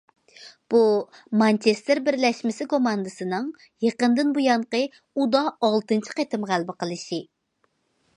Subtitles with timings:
[0.73, 0.79] بۇ
[1.41, 3.51] مانچېستېر بىرلەشمىسى كوماندىسىنىڭ
[3.87, 7.21] يېقىندىن بۇيانقى ئۇدا ئالتىنچى قېتىم غەلىبە قىلىشى.